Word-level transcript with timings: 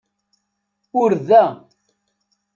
Ur 1.01 1.09
da. 1.27 1.43